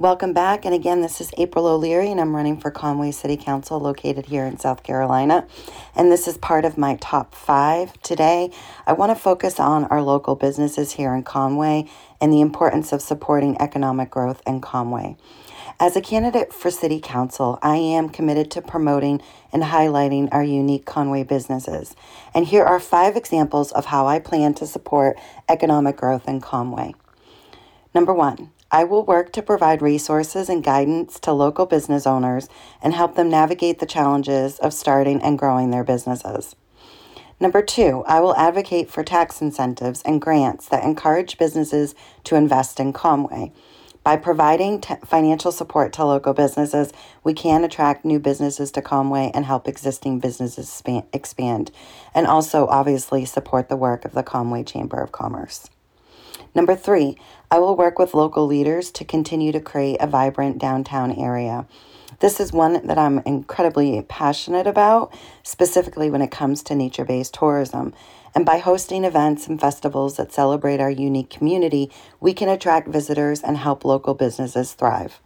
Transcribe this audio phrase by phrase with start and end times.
[0.00, 0.64] Welcome back.
[0.64, 4.46] And again, this is April O'Leary, and I'm running for Conway City Council located here
[4.46, 5.46] in South Carolina.
[5.94, 8.50] And this is part of my top five today.
[8.86, 11.86] I want to focus on our local businesses here in Conway
[12.18, 15.18] and the importance of supporting economic growth in Conway.
[15.78, 19.20] As a candidate for City Council, I am committed to promoting
[19.52, 21.94] and highlighting our unique Conway businesses.
[22.32, 26.94] And here are five examples of how I plan to support economic growth in Conway.
[27.94, 32.48] Number one, I will work to provide resources and guidance to local business owners
[32.80, 36.54] and help them navigate the challenges of starting and growing their businesses.
[37.40, 41.94] Number two, I will advocate for tax incentives and grants that encourage businesses
[42.24, 43.52] to invest in Conway.
[44.04, 46.92] By providing t- financial support to local businesses,
[47.24, 51.70] we can attract new businesses to Conway and help existing businesses span- expand,
[52.14, 55.68] and also obviously support the work of the Conway Chamber of Commerce.
[56.54, 57.16] Number three,
[57.50, 61.66] I will work with local leaders to continue to create a vibrant downtown area.
[62.20, 67.34] This is one that I'm incredibly passionate about, specifically when it comes to nature based
[67.34, 67.94] tourism.
[68.34, 71.90] And by hosting events and festivals that celebrate our unique community,
[72.20, 75.20] we can attract visitors and help local businesses thrive.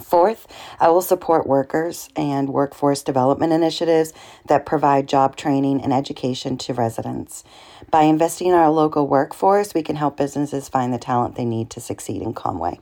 [0.00, 0.46] Fourth,
[0.80, 4.12] I will support workers and workforce development initiatives
[4.46, 7.44] that provide job training and education to residents.
[7.90, 11.68] By investing in our local workforce, we can help businesses find the talent they need
[11.70, 12.80] to succeed in Conway.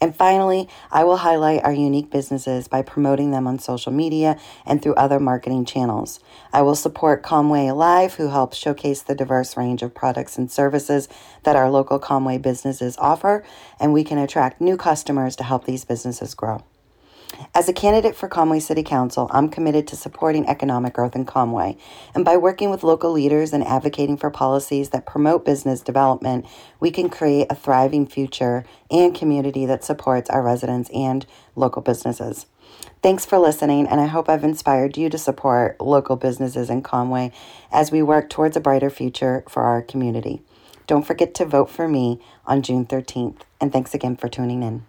[0.00, 4.80] And finally, I will highlight our unique businesses by promoting them on social media and
[4.80, 6.20] through other marketing channels.
[6.52, 11.08] I will support Conway Alive, who helps showcase the diverse range of products and services
[11.42, 13.44] that our local Conway businesses offer,
[13.78, 16.62] and we can attract new customers to help these businesses grow.
[17.52, 21.76] As a candidate for Conway City Council, I'm committed to supporting economic growth in Conway.
[22.14, 26.46] And by working with local leaders and advocating for policies that promote business development,
[26.78, 32.46] we can create a thriving future and community that supports our residents and local businesses.
[33.02, 37.32] Thanks for listening, and I hope I've inspired you to support local businesses in Conway
[37.72, 40.42] as we work towards a brighter future for our community.
[40.86, 44.84] Don't forget to vote for me on June 13th, and thanks again for tuning in.